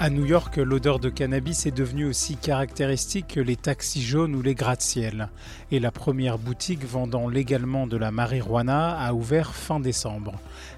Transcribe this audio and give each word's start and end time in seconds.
À 0.00 0.10
New 0.10 0.24
York, 0.24 0.58
l'odeur 0.58 1.00
de 1.00 1.08
cannabis 1.08 1.66
est 1.66 1.76
devenue 1.76 2.04
aussi 2.04 2.36
caractéristique 2.36 3.34
que 3.34 3.40
les 3.40 3.56
taxis 3.56 4.00
jaunes 4.00 4.36
ou 4.36 4.42
les 4.42 4.54
gratte-ciel. 4.54 5.28
Et 5.72 5.80
la 5.80 5.90
première 5.90 6.38
boutique 6.38 6.84
vendant 6.84 7.28
légalement 7.28 7.88
de 7.88 7.96
la 7.96 8.12
marijuana 8.12 8.96
a 8.96 9.12
ouvert 9.12 9.54
fin 9.54 9.80
décembre. 9.80 10.34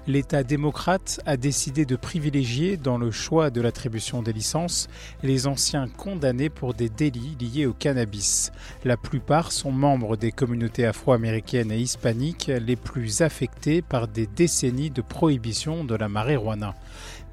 L'État 0.07 0.41
démocrate 0.41 1.21
a 1.27 1.37
décidé 1.37 1.85
de 1.85 1.95
privilégier, 1.95 2.77
dans 2.77 2.97
le 2.97 3.11
choix 3.11 3.51
de 3.51 3.61
l'attribution 3.61 4.23
des 4.23 4.33
licences, 4.33 4.89
les 5.21 5.45
anciens 5.45 5.87
condamnés 5.87 6.49
pour 6.49 6.73
des 6.73 6.89
délits 6.89 7.37
liés 7.39 7.67
au 7.67 7.73
cannabis. 7.73 8.51
La 8.83 8.97
plupart 8.97 9.51
sont 9.51 9.71
membres 9.71 10.17
des 10.17 10.31
communautés 10.31 10.87
afro-américaines 10.87 11.71
et 11.71 11.77
hispaniques 11.77 12.49
les 12.59 12.75
plus 12.75 13.21
affectées 13.21 13.83
par 13.83 14.07
des 14.07 14.25
décennies 14.25 14.89
de 14.89 15.03
prohibition 15.03 15.83
de 15.83 15.93
la 15.93 16.09
marijuana. 16.09 16.73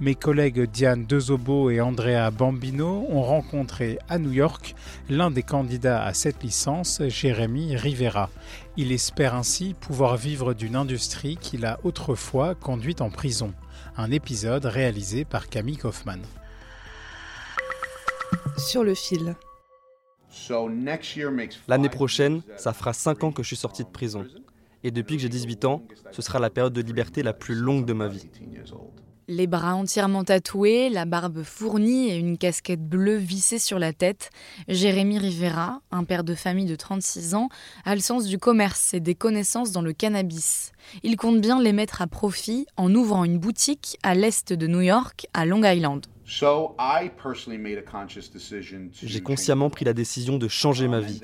Mes 0.00 0.14
collègues 0.14 0.70
Diane 0.70 1.06
Dezobo 1.06 1.70
et 1.70 1.80
Andrea 1.80 2.30
Bambino 2.30 3.06
ont 3.08 3.22
rencontré 3.22 3.98
à 4.08 4.18
New 4.18 4.32
York 4.32 4.74
l'un 5.08 5.30
des 5.30 5.42
candidats 5.42 6.04
à 6.04 6.14
cette 6.14 6.42
licence, 6.42 7.02
Jérémy 7.08 7.76
Rivera. 7.76 8.30
Il 8.76 8.92
espère 8.92 9.34
ainsi 9.34 9.74
pouvoir 9.74 10.16
vivre 10.16 10.54
d'une 10.54 10.76
industrie 10.76 11.36
qu'il 11.36 11.66
a 11.66 11.80
autrefois 11.82 12.54
conduite 12.54 13.00
en 13.00 13.10
prison. 13.10 13.52
Un 13.96 14.10
épisode 14.12 14.66
réalisé 14.66 15.24
par 15.24 15.48
Camille 15.48 15.78
Kaufman. 15.78 16.22
Sur 18.56 18.84
le 18.84 18.94
fil. 18.94 19.34
L'année 21.66 21.88
prochaine, 21.88 22.42
ça 22.56 22.72
fera 22.72 22.92
5 22.92 23.24
ans 23.24 23.32
que 23.32 23.42
je 23.42 23.48
suis 23.48 23.56
sorti 23.56 23.82
de 23.82 23.88
prison. 23.88 24.26
Et 24.84 24.90
depuis 24.90 25.16
que 25.16 25.22
j'ai 25.22 25.28
18 25.28 25.64
ans, 25.64 25.82
ce 26.12 26.22
sera 26.22 26.38
la 26.38 26.50
période 26.50 26.72
de 26.72 26.80
liberté 26.80 27.22
la 27.22 27.32
plus 27.32 27.54
longue 27.54 27.84
de 27.84 27.92
ma 27.92 28.08
vie. 28.08 28.30
Les 29.30 29.46
bras 29.46 29.74
entièrement 29.74 30.24
tatoués, 30.24 30.88
la 30.88 31.04
barbe 31.04 31.42
fournie 31.42 32.08
et 32.08 32.16
une 32.16 32.38
casquette 32.38 32.88
bleue 32.88 33.18
vissée 33.18 33.58
sur 33.58 33.78
la 33.78 33.92
tête, 33.92 34.30
Jérémy 34.68 35.18
Rivera, 35.18 35.82
un 35.90 36.04
père 36.04 36.24
de 36.24 36.34
famille 36.34 36.64
de 36.64 36.76
36 36.76 37.34
ans, 37.34 37.50
a 37.84 37.94
le 37.94 38.00
sens 38.00 38.24
du 38.24 38.38
commerce 38.38 38.94
et 38.94 39.00
des 39.00 39.14
connaissances 39.14 39.70
dans 39.70 39.82
le 39.82 39.92
cannabis. 39.92 40.72
Il 41.02 41.16
compte 41.16 41.42
bien 41.42 41.60
les 41.60 41.74
mettre 41.74 42.00
à 42.00 42.06
profit 42.06 42.66
en 42.78 42.94
ouvrant 42.94 43.24
une 43.24 43.38
boutique 43.38 43.98
à 44.02 44.14
l'est 44.14 44.54
de 44.54 44.66
New 44.66 44.80
York, 44.80 45.26
à 45.34 45.44
Long 45.44 45.62
Island. 45.62 46.06
J'ai 49.02 49.20
consciemment 49.22 49.70
pris 49.70 49.86
la 49.86 49.94
décision 49.94 50.36
de 50.36 50.46
changer 50.46 50.86
ma 50.86 51.00
vie. 51.00 51.20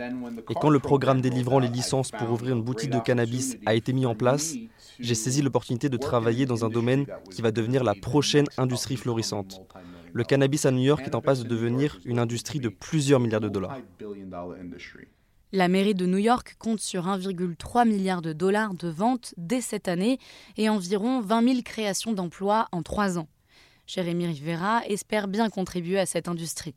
Et 0.48 0.54
quand 0.54 0.70
le 0.70 0.78
programme 0.78 1.20
délivrant 1.20 1.58
les 1.58 1.68
licences 1.68 2.10
pour 2.10 2.30
ouvrir 2.30 2.56
une 2.56 2.62
boutique 2.62 2.88
de 2.88 2.98
cannabis 3.00 3.58
a 3.66 3.74
été 3.74 3.92
mis 3.92 4.06
en 4.06 4.14
place, 4.14 4.54
j'ai 4.98 5.14
saisi 5.14 5.42
l'opportunité 5.42 5.90
de 5.90 5.98
travailler 5.98 6.46
dans 6.46 6.64
un 6.64 6.70
domaine 6.70 7.04
qui 7.30 7.42
va 7.42 7.50
devenir 7.50 7.84
la 7.84 7.94
prochaine 7.94 8.46
industrie 8.56 8.96
florissante. 8.96 9.60
Le 10.14 10.24
cannabis 10.24 10.64
à 10.64 10.70
New 10.70 10.82
York 10.82 11.02
est 11.04 11.14
en 11.14 11.20
passe 11.20 11.42
de 11.42 11.48
devenir 11.48 12.00
une 12.06 12.18
industrie 12.18 12.60
de 12.60 12.70
plusieurs 12.70 13.20
milliards 13.20 13.42
de 13.42 13.50
dollars. 13.50 13.76
La 15.52 15.68
mairie 15.68 15.94
de 15.94 16.06
New 16.06 16.18
York 16.18 16.56
compte 16.58 16.80
sur 16.80 17.06
1,3 17.06 17.86
milliard 17.86 18.22
de 18.22 18.32
dollars 18.32 18.72
de 18.74 18.88
ventes 18.88 19.34
dès 19.36 19.60
cette 19.60 19.86
année 19.86 20.18
et 20.56 20.70
environ 20.70 21.20
20 21.20 21.46
000 21.46 21.62
créations 21.62 22.12
d'emplois 22.12 22.68
en 22.72 22.82
trois 22.82 23.18
ans. 23.18 23.28
Jérémy 23.86 24.26
Rivera 24.26 24.86
espère 24.86 25.28
bien 25.28 25.50
contribuer 25.50 25.98
à 25.98 26.06
cette 26.06 26.28
industrie. 26.28 26.74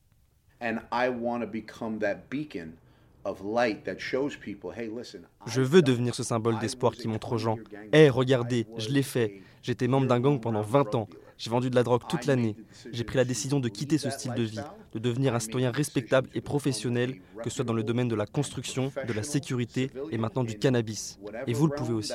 Je 5.46 5.62
veux 5.62 5.82
devenir 5.82 6.16
ce 6.16 6.24
symbole 6.24 6.60
d'espoir 6.60 6.94
qui 6.94 7.08
montre 7.08 7.34
aux 7.34 7.38
gens 7.38 7.58
Hé, 7.94 8.10
regardez, 8.10 8.68
je 8.78 8.90
l'ai 8.90 9.04
fait. 9.04 9.42
J'étais 9.62 9.88
membre 9.88 10.08
d'un 10.08 10.20
gang 10.20 10.40
pendant 10.40 10.62
20 10.62 10.96
ans. 10.96 11.08
J'ai 11.38 11.50
vendu 11.50 11.70
de 11.70 11.76
la 11.76 11.84
drogue 11.84 12.02
toute 12.10 12.26
l'année. 12.26 12.56
J'ai 12.92 13.04
pris 13.04 13.18
la 13.18 13.26
décision 13.26 13.60
de 13.60 13.70
quitter 13.70 13.98
ce 13.98 14.10
style 14.10 14.34
de 14.34 14.44
vie, 14.44 14.60
de 14.94 15.00
devenir 15.00 15.36
un 15.36 15.40
citoyen 15.40 15.72
respectable 15.72 16.30
et 16.34 16.42
professionnel, 16.42 17.20
que 17.44 17.50
ce 17.50 17.58
soit 17.58 17.66
dans 17.66 17.74
le 17.74 17.84
domaine 17.84 18.08
de 18.08 18.16
la 18.16 18.26
construction, 18.26 18.92
de 19.08 19.14
la 19.14 19.24
sécurité 19.24 19.92
et 20.12 20.18
maintenant 20.18 20.44
du 20.44 20.58
cannabis. 20.58 21.20
Et 21.46 21.54
vous 21.54 21.68
le 21.68 21.76
pouvez 21.76 21.94
aussi. 21.94 22.14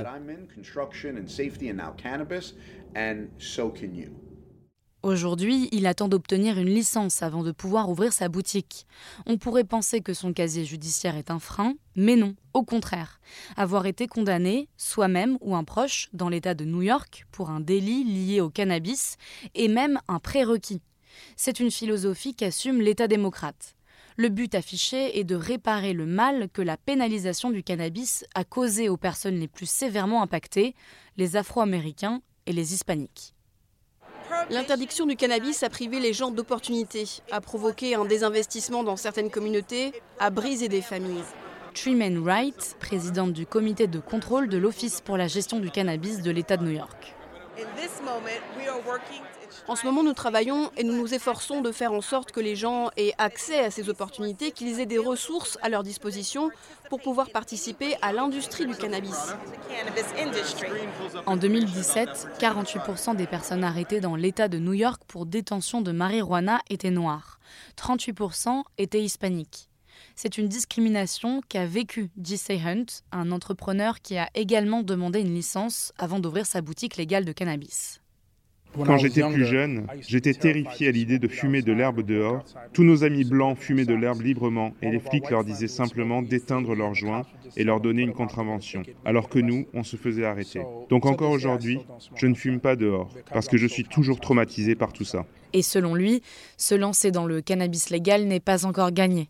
Aujourd'hui, 5.02 5.68
il 5.72 5.88
attend 5.88 6.06
d'obtenir 6.06 6.58
une 6.60 6.72
licence 6.72 7.24
avant 7.24 7.42
de 7.42 7.50
pouvoir 7.50 7.90
ouvrir 7.90 8.12
sa 8.12 8.28
boutique. 8.28 8.86
On 9.26 9.36
pourrait 9.36 9.64
penser 9.64 10.00
que 10.00 10.14
son 10.14 10.32
casier 10.32 10.64
judiciaire 10.64 11.16
est 11.16 11.32
un 11.32 11.40
frein, 11.40 11.74
mais 11.96 12.14
non, 12.14 12.36
au 12.54 12.62
contraire. 12.62 13.20
Avoir 13.56 13.86
été 13.86 14.06
condamné, 14.06 14.68
soi-même 14.76 15.38
ou 15.40 15.56
un 15.56 15.64
proche, 15.64 16.08
dans 16.12 16.28
l'État 16.28 16.54
de 16.54 16.64
New 16.64 16.82
York 16.82 17.26
pour 17.32 17.50
un 17.50 17.58
délit 17.58 18.04
lié 18.04 18.40
au 18.40 18.48
cannabis 18.48 19.16
est 19.56 19.66
même 19.66 19.98
un 20.06 20.20
prérequis. 20.20 20.82
C'est 21.34 21.58
une 21.58 21.72
philosophie 21.72 22.36
qu'assume 22.36 22.80
l'État 22.80 23.08
démocrate. 23.08 23.74
Le 24.16 24.28
but 24.28 24.54
affiché 24.54 25.18
est 25.18 25.24
de 25.24 25.34
réparer 25.34 25.94
le 25.94 26.06
mal 26.06 26.48
que 26.48 26.62
la 26.62 26.76
pénalisation 26.76 27.50
du 27.50 27.64
cannabis 27.64 28.24
a 28.36 28.44
causé 28.44 28.88
aux 28.88 28.96
personnes 28.96 29.40
les 29.40 29.48
plus 29.48 29.68
sévèrement 29.68 30.22
impactées, 30.22 30.76
les 31.16 31.34
Afro-Américains 31.34 32.22
et 32.46 32.52
les 32.52 32.72
Hispaniques. 32.72 33.34
L'interdiction 34.52 35.06
du 35.06 35.16
cannabis 35.16 35.62
a 35.62 35.70
privé 35.70 35.98
les 35.98 36.12
gens 36.12 36.30
d'opportunités, 36.30 37.06
a 37.30 37.40
provoqué 37.40 37.94
un 37.94 38.04
désinvestissement 38.04 38.84
dans 38.84 38.98
certaines 38.98 39.30
communautés, 39.30 39.94
a 40.18 40.28
brisé 40.28 40.68
des 40.68 40.82
familles. 40.82 41.24
Truman 41.72 42.20
Wright, 42.20 42.76
présidente 42.78 43.32
du 43.32 43.46
comité 43.46 43.86
de 43.86 43.98
contrôle 43.98 44.50
de 44.50 44.58
l'Office 44.58 45.00
pour 45.00 45.16
la 45.16 45.26
gestion 45.26 45.58
du 45.58 45.70
cannabis 45.70 46.20
de 46.20 46.30
l'État 46.30 46.58
de 46.58 46.64
New 46.66 46.72
York. 46.72 47.14
En 49.68 49.76
ce 49.76 49.86
moment, 49.86 50.02
nous 50.02 50.12
travaillons 50.12 50.70
et 50.76 50.84
nous 50.84 50.94
nous 50.94 51.14
efforçons 51.14 51.60
de 51.60 51.72
faire 51.72 51.92
en 51.92 52.00
sorte 52.00 52.32
que 52.32 52.40
les 52.40 52.56
gens 52.56 52.90
aient 52.96 53.14
accès 53.18 53.60
à 53.60 53.70
ces 53.70 53.88
opportunités, 53.88 54.50
qu'ils 54.50 54.80
aient 54.80 54.86
des 54.86 54.98
ressources 54.98 55.58
à 55.62 55.68
leur 55.68 55.82
disposition 55.82 56.50
pour 56.88 57.00
pouvoir 57.00 57.30
participer 57.30 57.96
à 58.02 58.12
l'industrie 58.12 58.66
du 58.66 58.74
cannabis. 58.74 59.34
En 61.26 61.36
2017, 61.36 62.28
48% 62.38 63.16
des 63.16 63.26
personnes 63.26 63.64
arrêtées 63.64 64.00
dans 64.00 64.16
l'État 64.16 64.48
de 64.48 64.58
New 64.58 64.74
York 64.74 65.02
pour 65.06 65.26
détention 65.26 65.80
de 65.80 65.92
marijuana 65.92 66.60
étaient 66.68 66.90
noires. 66.90 67.38
38% 67.76 68.62
étaient 68.78 69.02
hispaniques. 69.02 69.68
C'est 70.14 70.38
une 70.38 70.48
discrimination 70.48 71.40
qu'a 71.48 71.66
vécue 71.66 72.10
Jesse 72.22 72.50
Hunt, 72.50 72.84
un 73.12 73.32
entrepreneur 73.32 74.00
qui 74.00 74.18
a 74.18 74.28
également 74.34 74.82
demandé 74.82 75.20
une 75.20 75.34
licence 75.34 75.92
avant 75.98 76.18
d'ouvrir 76.18 76.46
sa 76.46 76.60
boutique 76.60 76.96
légale 76.96 77.24
de 77.24 77.32
cannabis. 77.32 78.01
Quand 78.74 78.96
j'étais 78.96 79.22
plus 79.22 79.44
jeune, 79.44 79.86
j'étais 80.00 80.32
terrifié 80.32 80.88
à 80.88 80.90
l'idée 80.90 81.18
de 81.18 81.28
fumer 81.28 81.62
de 81.62 81.72
l'herbe 81.72 82.02
dehors. 82.02 82.44
Tous 82.72 82.84
nos 82.84 83.04
amis 83.04 83.24
blancs 83.24 83.58
fumaient 83.58 83.84
de 83.84 83.94
l'herbe 83.94 84.22
librement 84.22 84.72
et 84.80 84.90
les 84.90 84.98
flics 84.98 85.30
leur 85.30 85.44
disaient 85.44 85.68
simplement 85.68 86.22
d'éteindre 86.22 86.74
leurs 86.74 86.94
joints 86.94 87.22
et 87.56 87.64
leur 87.64 87.80
donner 87.80 88.02
une 88.02 88.12
contravention, 88.12 88.82
alors 89.04 89.28
que 89.28 89.38
nous, 89.38 89.66
on 89.74 89.82
se 89.82 89.96
faisait 89.96 90.24
arrêter. 90.24 90.62
Donc 90.88 91.06
encore 91.06 91.30
aujourd'hui, 91.30 91.80
je 92.14 92.26
ne 92.26 92.34
fume 92.34 92.60
pas 92.60 92.76
dehors 92.76 93.12
parce 93.32 93.48
que 93.48 93.56
je 93.56 93.66
suis 93.66 93.84
toujours 93.84 94.20
traumatisé 94.20 94.74
par 94.74 94.92
tout 94.92 95.04
ça. 95.04 95.26
Et 95.52 95.62
selon 95.62 95.94
lui, 95.94 96.22
se 96.56 96.74
lancer 96.74 97.10
dans 97.10 97.26
le 97.26 97.42
cannabis 97.42 97.90
légal 97.90 98.24
n'est 98.24 98.40
pas 98.40 98.64
encore 98.64 98.90
gagné. 98.92 99.28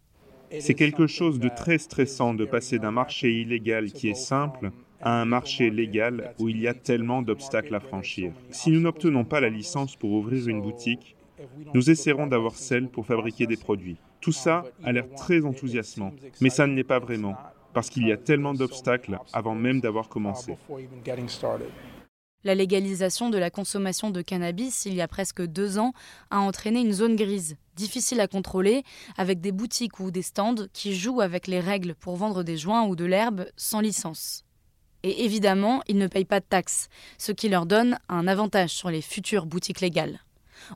C'est 0.60 0.74
quelque 0.74 1.06
chose 1.06 1.40
de 1.40 1.48
très 1.48 1.78
stressant 1.78 2.34
de 2.34 2.44
passer 2.44 2.78
d'un 2.78 2.90
marché 2.90 3.32
illégal 3.32 3.90
qui 3.90 4.10
est 4.10 4.14
simple 4.14 4.70
à 5.02 5.20
un 5.20 5.24
marché 5.24 5.70
légal 5.70 6.34
où 6.38 6.48
il 6.48 6.60
y 6.60 6.68
a 6.68 6.74
tellement 6.74 7.22
d'obstacles 7.22 7.74
à 7.74 7.80
franchir. 7.80 8.32
Si 8.50 8.70
nous 8.70 8.80
n'obtenons 8.80 9.24
pas 9.24 9.40
la 9.40 9.50
licence 9.50 9.96
pour 9.96 10.12
ouvrir 10.12 10.48
une 10.48 10.62
boutique, 10.62 11.16
nous 11.74 11.90
essaierons 11.90 12.28
d'avoir 12.28 12.54
celle 12.54 12.88
pour 12.88 13.06
fabriquer 13.06 13.46
des 13.46 13.56
produits. 13.56 13.96
Tout 14.20 14.32
ça 14.32 14.64
a 14.84 14.92
l'air 14.92 15.06
très 15.16 15.44
enthousiasmant, 15.44 16.12
mais 16.40 16.50
ça 16.50 16.66
ne 16.66 16.74
l'est 16.74 16.84
pas 16.84 17.00
vraiment, 17.00 17.34
parce 17.74 17.90
qu'il 17.90 18.06
y 18.06 18.12
a 18.12 18.16
tellement 18.16 18.54
d'obstacles 18.54 19.18
avant 19.32 19.56
même 19.56 19.80
d'avoir 19.80 20.08
commencé. 20.08 20.56
La 22.44 22.54
légalisation 22.56 23.30
de 23.30 23.38
la 23.38 23.50
consommation 23.50 24.10
de 24.10 24.20
cannabis 24.20 24.84
il 24.84 24.94
y 24.94 25.00
a 25.00 25.06
presque 25.06 25.42
deux 25.42 25.78
ans 25.78 25.92
a 26.30 26.40
entraîné 26.40 26.80
une 26.80 26.92
zone 26.92 27.14
grise, 27.14 27.56
difficile 27.76 28.20
à 28.20 28.26
contrôler, 28.26 28.82
avec 29.16 29.40
des 29.40 29.52
boutiques 29.52 30.00
ou 30.00 30.10
des 30.10 30.22
stands 30.22 30.66
qui 30.72 30.94
jouent 30.94 31.20
avec 31.20 31.46
les 31.46 31.60
règles 31.60 31.94
pour 31.94 32.16
vendre 32.16 32.42
des 32.42 32.56
joints 32.56 32.84
ou 32.84 32.96
de 32.96 33.04
l'herbe 33.04 33.46
sans 33.56 33.80
licence. 33.80 34.44
Et 35.02 35.24
évidemment, 35.24 35.82
ils 35.88 35.98
ne 35.98 36.06
payent 36.06 36.24
pas 36.24 36.40
de 36.40 36.46
taxes, 36.48 36.88
ce 37.18 37.32
qui 37.32 37.48
leur 37.48 37.66
donne 37.66 37.98
un 38.08 38.28
avantage 38.28 38.70
sur 38.70 38.90
les 38.90 39.02
futures 39.02 39.46
boutiques 39.46 39.80
légales. 39.80 40.20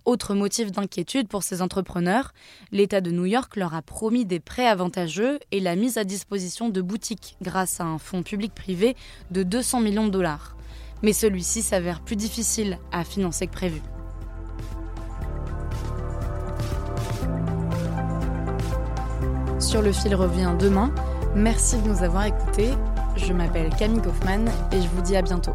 Autre 0.05 0.35
motif 0.35 0.73
d'inquiétude 0.73 1.29
pour 1.29 1.45
ces 1.45 1.63
entrepreneurs, 1.63 2.33
l'État 2.73 3.01
de 3.01 3.13
New 3.13 3.27
York 3.27 3.55
leur 3.55 3.75
a 3.75 3.83
promis 3.83 4.25
des 4.25 4.41
prêts 4.41 4.67
avantageux 4.67 5.39
et 5.53 5.61
la 5.61 5.77
mise 5.77 5.97
à 5.97 6.05
disposition 6.05 6.69
de 6.69 6.81
boutiques 6.81 7.37
grâce 7.41 7.81
à 7.81 7.85
un 7.85 7.99
fonds 7.99 8.25
public-privé 8.25 8.97
de 9.31 9.45
200 9.45 9.81
millions 9.81 10.07
de 10.07 10.11
dollars 10.11 10.57
mais 11.03 11.13
celui-ci 11.13 11.63
s'avère 11.63 12.01
plus 12.01 12.17
difficile 12.17 12.79
à 12.93 13.05
financer 13.05 13.47
que 13.47 13.53
prévu. 13.53 13.83
Sur 19.59 19.83
le 19.83 19.93
fil 19.93 20.15
revient 20.15 20.55
demain. 20.59 20.93
Merci 21.35 21.77
de 21.79 21.89
nous 21.89 22.03
avoir 22.03 22.25
écoutés. 22.25 22.71
Je 23.17 23.33
m'appelle 23.33 23.71
Camille 23.79 24.03
Kaufmann 24.03 24.49
et 24.73 24.81
je 24.81 24.89
vous 24.89 25.01
dis 25.01 25.17
à 25.17 25.23
bientôt. 25.23 25.55